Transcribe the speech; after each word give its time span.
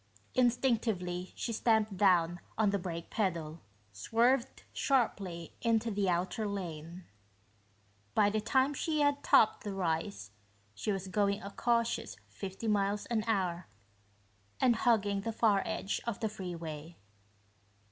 Instinctively, 0.33 1.31
she 1.35 1.53
stamped 1.53 1.95
down 1.95 2.39
on 2.57 2.71
the 2.71 2.79
brake 2.79 3.11
pedal, 3.11 3.61
swerved 3.91 4.63
sharply 4.73 5.53
into 5.61 5.91
the 5.91 6.09
outer 6.09 6.47
lane. 6.47 7.03
By 8.15 8.31
the 8.31 8.41
time 8.41 8.73
she 8.73 9.01
had 9.01 9.23
topped 9.23 9.63
the 9.63 9.75
rise, 9.75 10.31
she 10.73 10.91
was 10.91 11.07
going 11.07 11.43
a 11.43 11.51
cautious 11.51 12.17
50 12.29 12.67
miles 12.67 13.05
an 13.11 13.23
hour 13.27 13.67
and 14.59 14.75
hugging 14.75 15.21
the 15.21 15.31
far 15.31 15.61
edge 15.67 16.01
of 16.07 16.19
the 16.19 16.29
freeway. 16.29 16.97